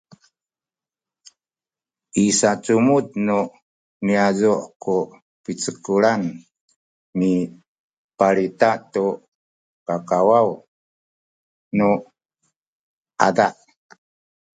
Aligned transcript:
i 2.23 2.25
sacumudan 2.39 3.17
nu 3.27 3.39
niyazu’ 4.05 4.53
ku 4.83 4.95
picekulan 5.43 6.21
mipalita 7.17 8.71
tu 8.93 9.05
kakawaw 9.87 10.47
nu 11.77 11.89
ada 13.27 13.47